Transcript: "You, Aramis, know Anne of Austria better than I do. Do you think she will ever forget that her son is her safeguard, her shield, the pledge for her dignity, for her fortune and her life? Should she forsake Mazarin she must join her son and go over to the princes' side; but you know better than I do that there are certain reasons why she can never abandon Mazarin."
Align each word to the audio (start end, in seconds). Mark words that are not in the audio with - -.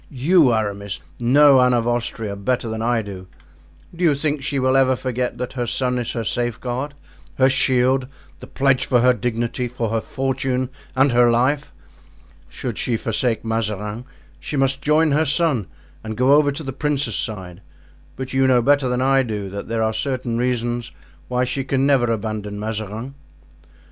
"You, 0.09 0.51
Aramis, 0.51 0.99
know 1.19 1.61
Anne 1.61 1.75
of 1.75 1.87
Austria 1.87 2.35
better 2.35 2.67
than 2.67 2.81
I 2.81 3.03
do. 3.03 3.27
Do 3.95 4.03
you 4.03 4.15
think 4.15 4.41
she 4.41 4.57
will 4.57 4.75
ever 4.75 4.95
forget 4.95 5.37
that 5.37 5.53
her 5.53 5.67
son 5.67 5.99
is 5.99 6.13
her 6.13 6.23
safeguard, 6.23 6.95
her 7.35 7.51
shield, 7.51 8.07
the 8.39 8.47
pledge 8.47 8.87
for 8.87 9.01
her 9.01 9.13
dignity, 9.13 9.67
for 9.67 9.89
her 9.89 10.01
fortune 10.01 10.71
and 10.95 11.11
her 11.11 11.29
life? 11.29 11.71
Should 12.49 12.79
she 12.79 12.97
forsake 12.97 13.45
Mazarin 13.45 14.05
she 14.39 14.57
must 14.57 14.81
join 14.81 15.11
her 15.11 15.23
son 15.23 15.67
and 16.03 16.17
go 16.17 16.33
over 16.33 16.51
to 16.51 16.63
the 16.63 16.73
princes' 16.73 17.15
side; 17.15 17.61
but 18.15 18.33
you 18.33 18.47
know 18.47 18.63
better 18.63 18.89
than 18.89 19.01
I 19.03 19.21
do 19.21 19.51
that 19.51 19.67
there 19.67 19.83
are 19.83 19.93
certain 19.93 20.35
reasons 20.35 20.91
why 21.27 21.43
she 21.45 21.63
can 21.63 21.85
never 21.85 22.11
abandon 22.11 22.59
Mazarin." 22.59 23.13